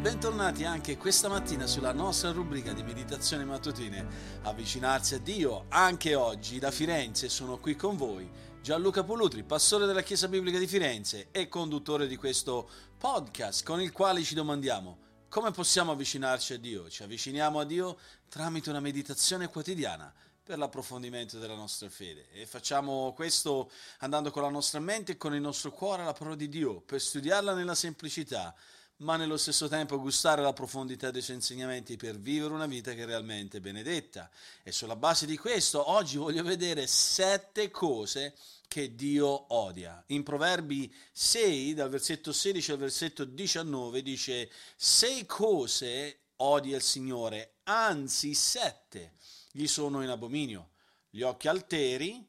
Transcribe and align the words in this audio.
bentornati 0.00 0.64
anche 0.64 0.96
questa 0.96 1.28
mattina 1.28 1.66
sulla 1.66 1.92
nostra 1.92 2.32
rubrica 2.32 2.72
di 2.72 2.82
meditazioni 2.82 3.44
mattutine. 3.44 4.06
Avvicinarsi 4.44 5.16
a 5.16 5.18
Dio 5.18 5.66
anche 5.68 6.14
oggi 6.14 6.58
da 6.58 6.70
Firenze 6.70 7.28
sono 7.28 7.58
qui 7.58 7.76
con 7.76 7.98
voi 7.98 8.26
Gianluca 8.62 9.04
Polutri, 9.04 9.44
pastore 9.44 9.84
della 9.84 10.00
Chiesa 10.00 10.26
Biblica 10.26 10.58
di 10.58 10.66
Firenze 10.66 11.28
e 11.30 11.48
conduttore 11.48 12.06
di 12.06 12.16
questo 12.16 12.66
podcast 12.96 13.62
con 13.62 13.82
il 13.82 13.92
quale 13.92 14.22
ci 14.22 14.34
domandiamo 14.34 15.08
come 15.28 15.50
possiamo 15.50 15.92
avvicinarci 15.92 16.54
a 16.54 16.58
Dio. 16.58 16.88
Ci 16.88 17.02
avviciniamo 17.02 17.60
a 17.60 17.64
Dio 17.64 17.98
tramite 18.30 18.70
una 18.70 18.80
meditazione 18.80 19.48
quotidiana 19.48 20.10
per 20.42 20.56
l'approfondimento 20.56 21.38
della 21.38 21.54
nostra 21.54 21.90
fede 21.90 22.30
e 22.32 22.46
facciamo 22.46 23.12
questo 23.12 23.70
andando 23.98 24.30
con 24.30 24.40
la 24.40 24.48
nostra 24.48 24.80
mente 24.80 25.12
e 25.12 25.16
con 25.18 25.34
il 25.34 25.42
nostro 25.42 25.70
cuore 25.72 26.00
alla 26.02 26.14
parola 26.14 26.36
di 26.36 26.48
Dio 26.48 26.80
per 26.80 27.02
studiarla 27.02 27.52
nella 27.52 27.74
semplicità 27.74 28.54
ma 29.00 29.16
nello 29.16 29.36
stesso 29.36 29.68
tempo 29.68 30.00
gustare 30.00 30.42
la 30.42 30.52
profondità 30.52 31.10
dei 31.10 31.22
suoi 31.22 31.36
insegnamenti 31.36 31.96
per 31.96 32.18
vivere 32.18 32.52
una 32.52 32.66
vita 32.66 32.92
che 32.92 33.02
è 33.02 33.06
realmente 33.06 33.60
benedetta. 33.60 34.30
E 34.62 34.72
sulla 34.72 34.96
base 34.96 35.26
di 35.26 35.36
questo 35.36 35.90
oggi 35.90 36.16
voglio 36.16 36.42
vedere 36.42 36.86
sette 36.86 37.70
cose 37.70 38.34
che 38.68 38.94
Dio 38.94 39.54
odia. 39.54 40.02
In 40.08 40.22
Proverbi 40.22 40.92
6, 41.12 41.74
dal 41.74 41.88
versetto 41.88 42.32
16 42.32 42.72
al 42.72 42.78
versetto 42.78 43.24
19, 43.24 44.02
dice 44.02 44.50
sei 44.76 45.24
cose 45.26 46.18
odia 46.36 46.76
il 46.76 46.82
Signore, 46.82 47.54
anzi 47.64 48.34
sette 48.34 49.14
gli 49.50 49.66
sono 49.66 50.02
in 50.02 50.10
abominio. 50.10 50.70
Gli 51.08 51.22
occhi 51.22 51.48
alteri, 51.48 52.24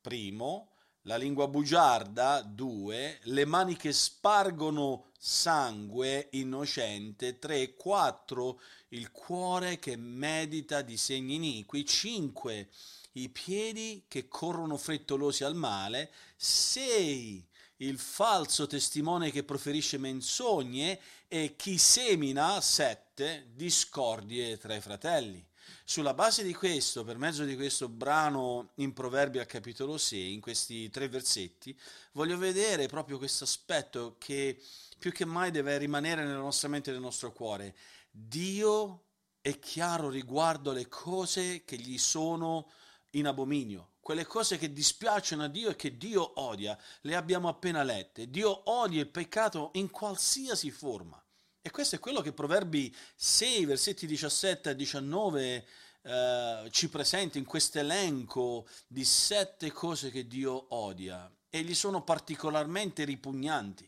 primo, 0.00 0.72
la 1.04 1.16
lingua 1.16 1.48
bugiarda, 1.48 2.42
due, 2.42 3.18
le 3.22 3.44
mani 3.46 3.76
che 3.76 3.92
spargono 3.92 5.09
sangue 5.22 6.28
innocente, 6.30 7.38
tre, 7.38 7.74
quattro, 7.76 8.58
il 8.88 9.10
cuore 9.10 9.78
che 9.78 9.94
medita 9.96 10.80
di 10.80 10.96
segni 10.96 11.34
iniqui, 11.34 11.84
cinque, 11.84 12.70
i 13.12 13.28
piedi 13.28 14.04
che 14.08 14.28
corrono 14.28 14.78
frettolosi 14.78 15.44
al 15.44 15.54
male, 15.54 16.10
sei, 16.36 17.46
il 17.76 17.98
falso 17.98 18.66
testimone 18.66 19.30
che 19.30 19.44
proferisce 19.44 19.98
menzogne 19.98 20.98
e 21.28 21.54
chi 21.54 21.76
semina, 21.76 22.58
sette, 22.62 23.50
discordie 23.54 24.56
tra 24.56 24.74
i 24.74 24.80
fratelli. 24.80 25.46
Sulla 25.84 26.14
base 26.14 26.42
di 26.42 26.54
questo, 26.54 27.04
per 27.04 27.18
mezzo 27.18 27.44
di 27.44 27.56
questo 27.56 27.88
brano 27.88 28.70
in 28.76 28.92
Proverbi 28.92 29.38
al 29.38 29.46
capitolo 29.46 29.98
6, 29.98 30.32
in 30.32 30.40
questi 30.40 30.90
tre 30.90 31.08
versetti, 31.08 31.78
voglio 32.12 32.38
vedere 32.38 32.86
proprio 32.86 33.18
questo 33.18 33.44
aspetto 33.44 34.16
che 34.18 34.60
più 34.98 35.12
che 35.12 35.24
mai 35.24 35.50
deve 35.50 35.78
rimanere 35.78 36.24
nella 36.24 36.38
nostra 36.38 36.68
mente 36.68 36.90
e 36.90 36.92
nel 36.92 37.02
nostro 37.02 37.32
cuore. 37.32 37.74
Dio 38.10 39.04
è 39.40 39.58
chiaro 39.58 40.10
riguardo 40.10 40.72
le 40.72 40.88
cose 40.88 41.64
che 41.64 41.76
gli 41.76 41.98
sono 41.98 42.70
in 43.10 43.26
abominio, 43.26 43.92
quelle 44.00 44.26
cose 44.26 44.58
che 44.58 44.72
dispiacciono 44.72 45.44
a 45.44 45.48
Dio 45.48 45.70
e 45.70 45.76
che 45.76 45.96
Dio 45.96 46.40
odia, 46.40 46.78
le 47.02 47.16
abbiamo 47.16 47.48
appena 47.48 47.82
lette. 47.82 48.28
Dio 48.28 48.70
odia 48.70 49.00
il 49.00 49.08
peccato 49.08 49.70
in 49.74 49.90
qualsiasi 49.90 50.70
forma. 50.70 51.22
E 51.62 51.70
questo 51.70 51.96
è 51.96 51.98
quello 51.98 52.22
che 52.22 52.32
Proverbi 52.32 52.94
6, 53.16 53.66
versetti 53.66 54.06
17 54.06 54.70
e 54.70 54.76
19 54.76 55.66
eh, 56.00 56.68
ci 56.70 56.88
presenta 56.88 57.36
in 57.36 57.44
questo 57.44 57.78
elenco 57.78 58.66
di 58.86 59.04
sette 59.04 59.70
cose 59.70 60.10
che 60.10 60.26
Dio 60.26 60.74
odia 60.74 61.30
e 61.50 61.60
gli 61.60 61.74
sono 61.74 62.02
particolarmente 62.02 63.04
ripugnanti. 63.04 63.86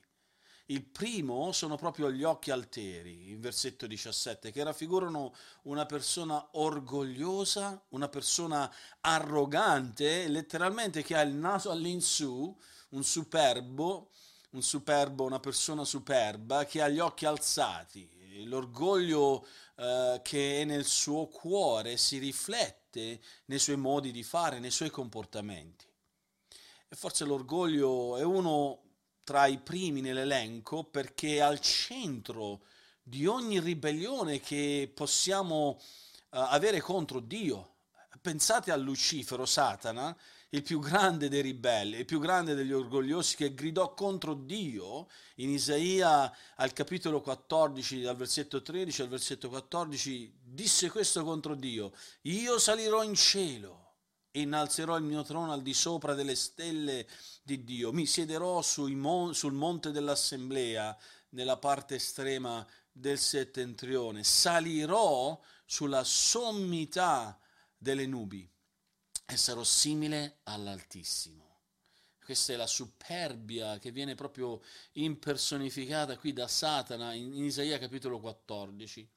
Il 0.66 0.84
primo 0.84 1.50
sono 1.52 1.76
proprio 1.76 2.12
gli 2.12 2.24
occhi 2.24 2.50
alteri, 2.50 3.30
in 3.30 3.40
versetto 3.40 3.86
17, 3.86 4.50
che 4.50 4.62
raffigurano 4.62 5.34
una 5.62 5.86
persona 5.86 6.46
orgogliosa, 6.52 7.82
una 7.90 8.08
persona 8.10 8.70
arrogante, 9.00 10.28
letteralmente 10.28 11.02
che 11.02 11.16
ha 11.16 11.22
il 11.22 11.32
naso 11.32 11.70
all'insù, 11.70 12.54
un 12.90 13.02
superbo, 13.02 14.10
un 14.52 14.62
superbo, 14.62 15.24
una 15.24 15.40
persona 15.40 15.84
superba 15.84 16.64
che 16.64 16.82
ha 16.82 16.88
gli 16.88 16.98
occhi 16.98 17.24
alzati, 17.24 18.44
l'orgoglio 18.44 19.46
eh, 19.76 20.20
che 20.22 20.60
è 20.60 20.64
nel 20.64 20.84
suo 20.84 21.26
cuore 21.26 21.96
si 21.96 22.18
riflette 22.18 23.20
nei 23.46 23.58
suoi 23.58 23.76
modi 23.76 24.10
di 24.10 24.22
fare, 24.22 24.58
nei 24.58 24.70
suoi 24.70 24.90
comportamenti. 24.90 25.86
E 26.88 26.96
forse 26.96 27.24
l'orgoglio 27.24 28.16
è 28.18 28.22
uno 28.22 28.80
tra 29.24 29.46
i 29.46 29.58
primi 29.58 30.00
nell'elenco 30.00 30.84
perché 30.84 31.36
è 31.36 31.40
al 31.40 31.60
centro 31.60 32.64
di 33.02 33.26
ogni 33.26 33.60
ribellione 33.60 34.40
che 34.40 34.90
possiamo 34.94 35.68
uh, 35.70 35.78
avere 36.30 36.80
contro 36.80 37.20
Dio. 37.20 37.71
Pensate 38.20 38.70
a 38.70 38.76
Lucifero, 38.76 39.46
Satana, 39.46 40.16
il 40.50 40.62
più 40.62 40.80
grande 40.80 41.30
dei 41.30 41.40
ribelli, 41.40 41.96
il 41.96 42.04
più 42.04 42.20
grande 42.20 42.54
degli 42.54 42.72
orgogliosi 42.72 43.36
che 43.36 43.54
gridò 43.54 43.94
contro 43.94 44.34
Dio 44.34 45.08
in 45.36 45.48
Isaia 45.48 46.30
al 46.56 46.74
capitolo 46.74 47.22
14, 47.22 48.02
dal 48.02 48.16
versetto 48.16 48.60
13 48.60 49.02
al 49.02 49.08
versetto 49.08 49.48
14, 49.48 50.40
disse 50.42 50.90
questo 50.90 51.24
contro 51.24 51.54
Dio, 51.54 51.92
io 52.22 52.58
salirò 52.58 53.02
in 53.02 53.14
cielo 53.14 53.94
e 54.30 54.42
innalzerò 54.42 54.98
il 54.98 55.04
mio 55.04 55.22
trono 55.22 55.52
al 55.52 55.62
di 55.62 55.72
sopra 55.72 56.12
delle 56.12 56.34
stelle 56.34 57.08
di 57.42 57.64
Dio, 57.64 57.90
mi 57.92 58.04
siederò 58.04 58.62
mon- 58.88 59.34
sul 59.34 59.52
monte 59.54 59.90
dell'assemblea 59.90 60.94
nella 61.30 61.56
parte 61.56 61.94
estrema 61.94 62.66
del 62.92 63.18
settentrione, 63.18 64.22
salirò 64.22 65.40
sulla 65.64 66.04
sommità 66.04 67.38
delle 67.82 68.06
nubi 68.06 68.48
e 69.26 69.36
sarò 69.36 69.64
simile 69.64 70.38
all'Altissimo. 70.44 71.40
Questa 72.24 72.52
è 72.52 72.56
la 72.56 72.68
superbia 72.68 73.80
che 73.80 73.90
viene 73.90 74.14
proprio 74.14 74.62
impersonificata 74.92 76.16
qui 76.16 76.32
da 76.32 76.46
Satana 76.46 77.12
in 77.12 77.34
Isaia 77.34 77.78
capitolo 77.78 78.20
14. 78.20 79.10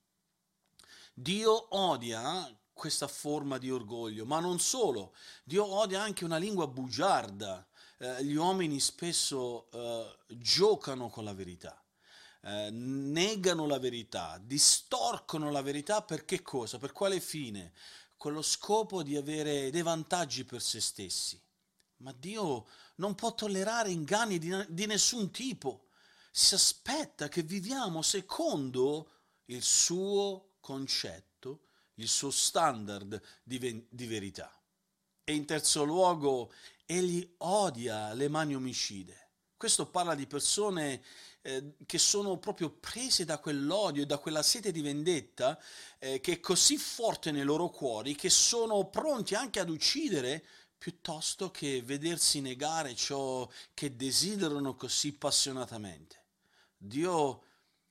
Dio 1.14 1.76
odia 1.78 2.52
questa 2.74 3.08
forma 3.08 3.60
di 3.60 3.70
orgoglio, 3.70 4.26
ma 4.26 4.40
non 4.40 4.60
solo, 4.60 5.14
Dio 5.44 5.64
odia 5.64 6.02
anche 6.02 6.26
una 6.26 6.38
lingua 6.38 6.68
bugiarda. 6.68 7.66
Eh, 8.00 8.26
gli 8.26 8.34
uomini 8.34 8.80
spesso 8.80 9.70
eh, 9.72 10.18
giocano 10.28 11.10
con 11.10 11.24
la 11.24 11.34
verità. 11.34 11.80
Eh, 12.42 12.70
negano 12.72 13.68
la 13.68 13.80
verità, 13.80 14.40
distorcono 14.42 15.52
la 15.52 15.62
verità 15.62 16.02
per 16.02 16.26
che 16.26 16.42
cosa? 16.42 16.80
Per 16.80 16.92
quale 16.92 17.20
fine? 17.20 17.74
Con 18.18 18.34
lo 18.34 18.42
scopo 18.42 19.04
di 19.04 19.16
avere 19.16 19.70
dei 19.72 19.82
vantaggi 19.82 20.44
per 20.44 20.62
se 20.62 20.80
stessi. 20.82 21.42
Ma 21.98 22.12
Dio 22.12 22.68
non 22.96 23.16
può 23.16 23.34
tollerare 23.34 23.92
inganni 23.92 24.38
di, 24.40 24.52
di 24.70 24.86
nessun 24.86 25.32
tipo. 25.32 25.88
Si 26.32 26.54
aspetta 26.54 27.30
che 27.30 27.44
viviamo 27.44 28.02
secondo 28.02 29.12
il 29.46 29.62
suo 29.62 30.56
concetto, 30.60 31.62
il 31.96 32.08
suo 32.08 32.32
standard 32.32 33.22
di, 33.44 33.88
di 33.90 34.06
verità. 34.06 34.52
E 35.24 35.34
in 35.34 35.46
terzo 35.46 35.84
luogo, 35.84 36.52
egli 36.86 37.36
odia 37.38 38.14
le 38.14 38.28
mani 38.28 38.56
omicide. 38.56 39.25
Questo 39.66 39.88
parla 39.88 40.14
di 40.14 40.28
persone 40.28 41.02
eh, 41.42 41.74
che 41.88 41.98
sono 41.98 42.38
proprio 42.38 42.70
prese 42.70 43.26
da 43.26 43.40
quell'odio 43.40 44.04
e 44.04 44.06
da 44.06 44.20
quella 44.20 44.44
sete 44.44 44.72
di 44.72 44.82
vendetta 44.82 45.60
eh, 45.98 46.20
che 46.20 46.34
è 46.34 46.40
così 46.40 46.78
forte 46.78 47.32
nei 47.32 47.42
loro 47.42 47.72
cuori 47.72 48.14
che 48.14 48.30
sono 48.30 48.86
pronti 48.90 49.34
anche 49.34 49.60
ad 49.60 49.72
uccidere 49.72 50.46
piuttosto 50.78 51.50
che 51.50 51.82
vedersi 51.82 52.42
negare 52.42 52.94
ciò 52.94 53.50
che 53.74 53.96
desiderano 53.96 54.76
così 54.76 55.14
passionatamente. 55.14 56.26
Dio 56.78 57.42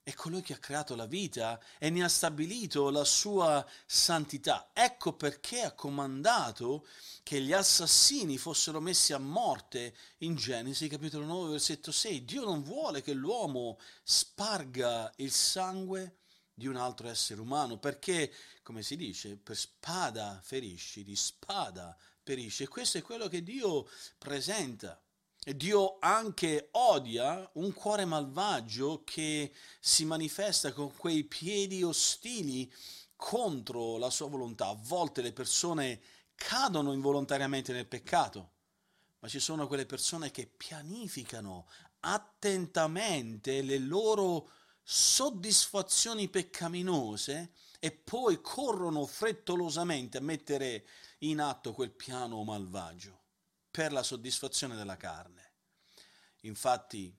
è 0.05 0.13
colui 0.13 0.43
che 0.43 0.53
ha 0.53 0.59
creato 0.59 0.95
la 0.95 1.07
vita 1.07 1.59
e 1.79 1.89
ne 1.89 2.05
ha 2.05 2.09
stabilito 2.09 2.91
la 2.91 3.05
sua 3.05 3.67
santità. 3.87 4.69
Ecco 4.75 5.15
perché 5.15 5.63
ha 5.63 5.73
comandato 5.73 6.87
che 7.23 7.41
gli 7.41 7.55
assassini 7.55 8.37
fossero 8.37 8.81
messi 8.81 9.15
a 9.15 9.19
morte 9.19 9.97
in 10.19 10.37
Genesi 10.37 10.89
capitolo 10.89 11.25
9 11.25 11.51
versetto 11.53 11.91
6. 11.91 12.27
Dio 12.27 12.45
non 12.45 12.63
vuole 12.63 13.01
che 13.01 13.15
l'uomo 13.15 13.79
sparga 14.03 15.11
il 15.17 15.33
sangue 15.33 16.19
di 16.53 16.67
un 16.67 16.77
altro 16.77 17.09
essere 17.09 17.41
umano 17.41 17.79
perché, 17.79 18.31
come 18.63 18.83
si 18.83 18.97
dice, 18.97 19.39
per 19.39 19.57
spada 19.57 20.39
ferisci, 20.45 21.03
di 21.03 21.17
spada 21.17 21.97
perisce. 22.23 22.65
E 22.65 22.69
questo 22.69 22.99
è 22.99 23.03
quello 23.03 23.27
che 23.29 23.43
Dio 23.43 23.89
presenta. 24.19 25.03
Dio 25.53 25.99
anche 26.01 26.69
odia 26.73 27.51
un 27.55 27.75
cuore 27.75 28.07
malvagio 28.07 29.03
che 29.05 29.53
si 29.79 30.07
manifesta 30.07 30.73
con 30.73 30.97
quei 30.97 31.25
piedi 31.25 31.83
ostili 31.83 32.73
contro 33.15 33.99
la 33.99 34.09
sua 34.09 34.29
volontà. 34.29 34.69
A 34.69 34.79
volte 34.79 35.21
le 35.21 35.35
persone 35.35 36.01
cadono 36.35 36.95
involontariamente 36.95 37.75
nel 37.75 37.87
peccato, 37.87 38.53
ma 39.19 39.29
ci 39.29 39.39
sono 39.39 39.67
quelle 39.67 39.85
persone 39.85 40.31
che 40.31 40.47
pianificano 40.47 41.69
attentamente 42.01 43.61
le 43.61 43.79
loro 43.79 44.51
soddisfazioni 44.83 46.29
peccaminose 46.29 47.53
e 47.81 47.93
poi 47.93 48.41
corrono 48.41 49.05
frettolosamente 49.05 50.17
a 50.17 50.23
mettere 50.23 50.87
in 51.19 51.41
atto 51.41 51.75
quel 51.75 51.91
piano 51.91 52.43
malvagio 52.45 53.24
per 53.75 53.91
la 53.91 54.05
soddisfazione 54.05 54.77
della 54.77 54.97
carne. 54.97 55.51
Infatti, 56.43 57.13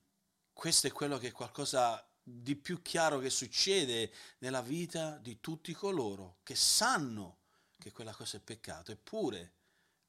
questo 0.54 0.88
è 0.88 0.92
quello 0.94 1.18
che 1.18 1.28
è 1.28 1.32
qualcosa 1.34 2.02
di 2.24 2.56
più 2.56 2.82
chiaro 2.82 3.20
che 3.20 3.30
succede 3.30 4.10
nella 4.38 4.62
vita 4.62 5.18
di 5.18 5.42
tutti 5.42 5.74
coloro 5.74 6.38
che 6.44 6.56
sanno 6.56 7.40
che 7.78 7.92
quella 7.92 8.14
cosa 8.14 8.38
è 8.38 8.40
peccato, 8.40 8.94
eppure 8.94 9.56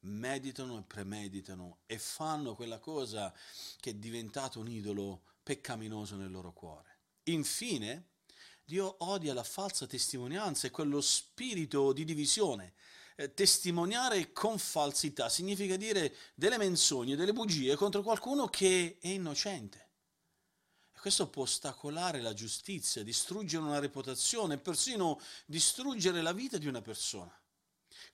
meditano 0.02 0.78
e 0.78 0.82
premeditano 0.82 1.80
e 1.84 1.98
fanno 1.98 2.54
quella 2.54 2.78
cosa 2.78 3.34
che 3.80 3.90
è 3.90 3.94
diventato 3.94 4.60
un 4.60 4.68
idolo 4.68 5.22
peccaminoso 5.42 6.14
nel 6.14 6.30
loro 6.30 6.52
cuore. 6.52 7.00
Infine, 7.24 8.10
Dio 8.64 8.94
odia 9.00 9.34
la 9.34 9.42
falsa 9.42 9.88
testimonianza 9.88 10.68
e 10.68 10.70
quello 10.70 11.00
spirito 11.00 11.92
di 11.92 12.04
divisione. 12.04 12.74
Eh, 13.16 13.32
testimoniare 13.34 14.32
con 14.32 14.58
falsità 14.58 15.28
significa 15.28 15.76
dire 15.76 16.14
delle 16.34 16.58
menzogne, 16.58 17.16
delle 17.16 17.32
bugie 17.32 17.74
contro 17.74 18.02
qualcuno 18.02 18.46
che 18.46 18.98
è 19.00 19.08
innocente. 19.08 19.88
E 20.92 20.98
questo 21.00 21.28
può 21.28 21.42
ostacolare 21.42 22.20
la 22.20 22.34
giustizia, 22.34 23.02
distruggere 23.02 23.64
una 23.64 23.78
reputazione 23.78 24.58
persino 24.58 25.20
distruggere 25.46 26.22
la 26.22 26.32
vita 26.32 26.58
di 26.58 26.66
una 26.66 26.82
persona 26.82 27.34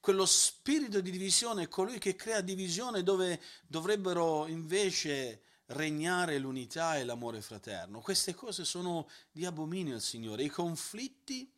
quello 0.01 0.27
spirito 0.27 1.01
di 1.01 1.11
divisione 1.11 1.63
è 1.63 1.69
colui 1.69 1.99
che 1.99 2.17
crea 2.17 2.41
divisione 2.41 3.03
dove 3.03 3.41
dovrebbero 3.67 4.47
invece 4.47 5.43
regnare 5.67 6.39
l'unità 6.39 6.99
e 6.99 7.05
l'amore 7.05 7.41
fraterno. 7.41 8.01
Queste 8.01 8.35
cose 8.35 8.65
sono 8.65 9.09
di 9.31 9.45
abominio 9.45 9.95
al 9.95 10.01
Signore. 10.01 10.43
I 10.43 10.49
conflitti 10.49 11.51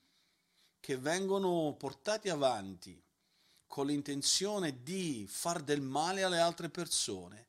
che 0.79 0.99
vengono 0.99 1.75
portati 1.79 2.29
avanti 2.29 3.03
con 3.75 3.87
l'intenzione 3.87 4.85
di 4.85 5.27
far 5.29 5.61
del 5.61 5.81
male 5.81 6.23
alle 6.23 6.39
altre 6.39 6.71
persone, 6.71 7.49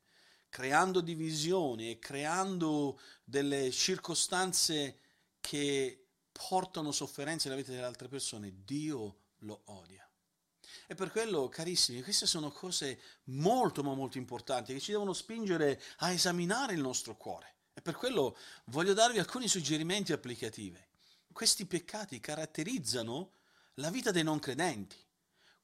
creando 0.50 1.00
divisioni 1.00 1.92
e 1.92 2.00
creando 2.00 3.00
delle 3.24 3.70
circostanze 3.70 4.98
che 5.40 6.08
portano 6.32 6.92
sofferenze 6.92 7.48
nella 7.48 7.62
vita 7.62 7.72
delle 7.74 7.86
altre 7.86 8.08
persone, 8.08 8.64
Dio 8.66 9.18
lo 9.42 9.62
odia. 9.66 10.04
E 10.88 10.96
per 10.96 11.12
quello, 11.12 11.48
carissimi, 11.48 12.02
queste 12.02 12.26
sono 12.26 12.50
cose 12.50 13.00
molto 13.26 13.84
ma 13.84 13.94
molto 13.94 14.18
importanti 14.18 14.74
che 14.74 14.80
ci 14.80 14.94
devono 14.94 15.14
spingere 15.14 15.80
a 15.98 16.12
esaminare 16.12 16.74
il 16.74 16.82
nostro 16.82 17.16
cuore. 17.16 17.54
E 17.72 17.84
per 17.84 17.94
quello 17.94 18.36
voglio 18.66 18.94
darvi 18.94 19.20
alcuni 19.20 19.48
suggerimenti 19.48 20.12
applicativi. 20.12 20.84
Questi 21.32 21.68
peccati 21.68 22.20
caratterizzano 22.20 23.32
la 23.76 23.92
vita 23.92 24.10
dei 24.10 24.24
non 24.24 24.40
credenti. 24.40 25.05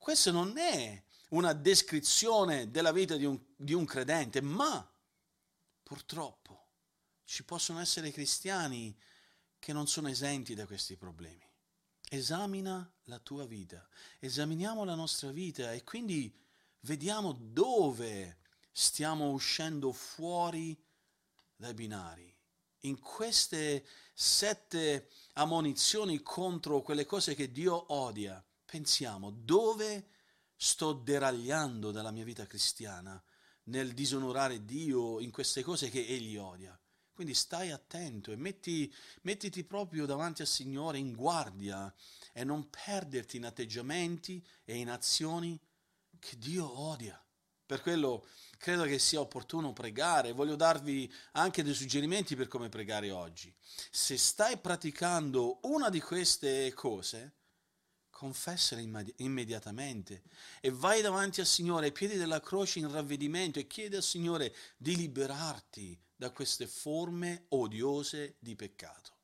Questa 0.01 0.31
non 0.31 0.57
è 0.57 0.99
una 1.29 1.53
descrizione 1.53 2.71
della 2.71 2.91
vita 2.91 3.17
di 3.17 3.25
un, 3.25 3.39
di 3.55 3.73
un 3.73 3.85
credente, 3.85 4.41
ma 4.41 4.91
purtroppo 5.83 6.69
ci 7.23 7.43
possono 7.43 7.79
essere 7.79 8.09
cristiani 8.09 8.97
che 9.59 9.73
non 9.73 9.85
sono 9.85 10.09
esenti 10.09 10.55
da 10.55 10.65
questi 10.65 10.95
problemi. 10.97 11.47
Esamina 12.09 12.91
la 13.03 13.19
tua 13.19 13.45
vita, 13.45 13.87
esaminiamo 14.17 14.83
la 14.85 14.95
nostra 14.95 15.29
vita 15.29 15.71
e 15.71 15.83
quindi 15.83 16.35
vediamo 16.79 17.33
dove 17.39 18.39
stiamo 18.71 19.29
uscendo 19.29 19.91
fuori 19.91 20.75
dai 21.55 21.75
binari. 21.75 22.35
In 22.85 22.99
queste 22.99 23.85
sette 24.15 25.11
ammonizioni 25.33 26.23
contro 26.23 26.81
quelle 26.81 27.05
cose 27.05 27.35
che 27.35 27.51
Dio 27.51 27.93
odia, 27.93 28.43
pensiamo 28.71 29.31
dove 29.31 30.07
sto 30.55 30.93
deragliando 30.93 31.91
dalla 31.91 32.11
mia 32.11 32.23
vita 32.23 32.47
cristiana 32.47 33.21
nel 33.63 33.93
disonorare 33.93 34.63
Dio 34.63 35.19
in 35.19 35.29
queste 35.29 35.61
cose 35.61 35.89
che 35.89 36.07
Egli 36.07 36.37
odia. 36.37 36.79
Quindi 37.11 37.33
stai 37.33 37.71
attento 37.71 38.31
e 38.31 38.37
metti, 38.37 38.91
mettiti 39.23 39.65
proprio 39.65 40.05
davanti 40.05 40.41
al 40.41 40.47
Signore 40.47 40.99
in 40.99 41.13
guardia 41.13 41.93
e 42.31 42.45
non 42.45 42.69
perderti 42.69 43.35
in 43.35 43.45
atteggiamenti 43.45 44.41
e 44.63 44.77
in 44.77 44.89
azioni 44.89 45.59
che 46.17 46.37
Dio 46.37 46.79
odia. 46.79 47.21
Per 47.65 47.81
quello 47.81 48.25
credo 48.57 48.83
che 48.83 48.99
sia 48.99 49.19
opportuno 49.19 49.73
pregare. 49.73 50.31
Voglio 50.31 50.55
darvi 50.55 51.13
anche 51.33 51.61
dei 51.61 51.73
suggerimenti 51.73 52.37
per 52.37 52.47
come 52.47 52.69
pregare 52.69 53.11
oggi. 53.11 53.53
Se 53.91 54.17
stai 54.17 54.57
praticando 54.57 55.59
una 55.63 55.89
di 55.89 55.99
queste 55.99 56.73
cose, 56.73 57.39
confessala 58.21 58.83
immediatamente 59.15 60.21
e 60.59 60.69
vai 60.69 61.01
davanti 61.01 61.39
al 61.39 61.47
Signore 61.47 61.87
ai 61.87 61.91
piedi 61.91 62.17
della 62.17 62.39
croce 62.39 62.77
in 62.77 62.91
ravvedimento 62.91 63.57
e 63.57 63.65
chiedi 63.65 63.95
al 63.95 64.03
Signore 64.03 64.53
di 64.77 64.95
liberarti 64.95 65.99
da 66.15 66.29
queste 66.29 66.67
forme 66.67 67.45
odiose 67.49 68.35
di 68.37 68.55
peccato. 68.55 69.17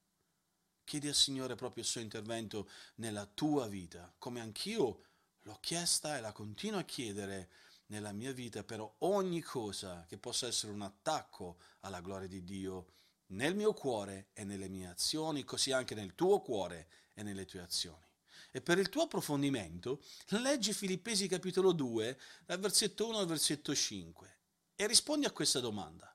Chiedi 0.84 1.10
al 1.10 1.14
Signore 1.14 1.54
proprio 1.54 1.84
il 1.84 1.90
suo 1.90 2.02
intervento 2.02 2.68
nella 2.96 3.28
tua 3.28 3.68
vita, 3.68 4.12
come 4.18 4.40
anch'io 4.40 5.04
l'ho 5.42 5.60
chiesta 5.62 6.18
e 6.18 6.22
la 6.22 6.32
continuo 6.32 6.80
a 6.80 6.84
chiedere 6.84 7.52
nella 7.88 8.12
mia 8.12 8.34
vita 8.34 8.64
per 8.64 8.84
ogni 9.00 9.42
cosa 9.42 10.06
che 10.08 10.18
possa 10.18 10.48
essere 10.48 10.72
un 10.72 10.82
attacco 10.82 11.58
alla 11.82 12.02
gloria 12.02 12.28
di 12.28 12.44
Dio 12.44 12.94
nel 13.28 13.54
mio 13.54 13.74
cuore 13.74 14.30
e 14.34 14.44
nelle 14.44 14.70
mie 14.70 14.88
azioni, 14.88 15.44
così 15.44 15.72
anche 15.72 15.94
nel 15.94 16.16
tuo 16.16 16.42
cuore 16.42 16.88
e 17.14 17.22
nelle 17.22 17.46
tue 17.46 17.62
azioni. 17.62 18.06
E 18.52 18.62
per 18.62 18.78
il 18.78 18.90
tuo 18.90 19.04
approfondimento, 19.04 20.02
leggi 20.30 20.74
Filippesi 20.74 21.28
capitolo 21.28 21.72
2, 21.72 22.20
dal 22.46 22.60
versetto 22.60 23.08
1 23.08 23.18
al 23.18 23.28
versetto 23.28 23.74
5 23.74 24.36
e 24.76 24.88
rispondi 24.88 25.26
a 25.26 25.32
questa 25.32 25.60
domanda 25.60 26.12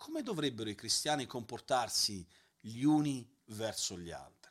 come 0.00 0.22
dovrebbero 0.22 0.70
i 0.70 0.74
cristiani 0.74 1.26
comportarsi 1.26 2.26
gli 2.58 2.84
uni 2.84 3.30
verso 3.48 3.98
gli 3.98 4.10
altri? 4.10 4.50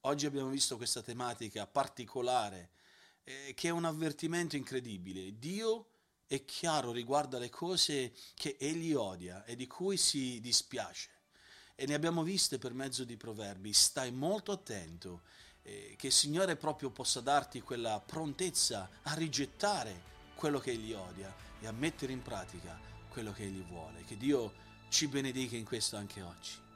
Oggi 0.00 0.26
abbiamo 0.26 0.50
visto 0.50 0.76
questa 0.76 1.00
tematica 1.00 1.66
particolare 1.66 2.72
eh, 3.24 3.54
che 3.56 3.68
è 3.68 3.70
un 3.70 3.86
avvertimento 3.86 4.56
incredibile. 4.56 5.38
Dio 5.38 5.88
è 6.26 6.44
chiaro 6.44 6.92
riguardo 6.92 7.38
alle 7.38 7.48
cose 7.48 8.12
che 8.34 8.58
egli 8.60 8.92
odia 8.92 9.44
e 9.44 9.56
di 9.56 9.66
cui 9.66 9.96
si 9.96 10.40
dispiace. 10.42 11.08
E 11.74 11.86
ne 11.86 11.94
abbiamo 11.94 12.22
viste 12.22 12.58
per 12.58 12.74
mezzo 12.74 13.04
di 13.04 13.16
proverbi. 13.16 13.72
Stai 13.72 14.12
molto 14.12 14.52
attento 14.52 15.22
eh, 15.62 15.94
che 15.96 16.08
il 16.08 16.12
Signore 16.12 16.56
proprio 16.56 16.90
possa 16.90 17.20
darti 17.20 17.60
quella 17.60 18.00
prontezza 18.04 18.88
a 19.02 19.14
rigettare 19.14 20.08
quello 20.34 20.58
che 20.58 20.70
Egli 20.70 20.92
odia 20.92 21.34
e 21.60 21.66
a 21.66 21.72
mettere 21.72 22.12
in 22.12 22.22
pratica 22.22 22.78
quello 23.08 23.32
che 23.32 23.44
Egli 23.44 23.62
vuole. 23.64 24.04
Che 24.04 24.16
Dio 24.16 24.52
ci 24.88 25.06
benedica 25.08 25.56
in 25.56 25.64
questo 25.64 25.96
anche 25.96 26.22
oggi. 26.22 26.68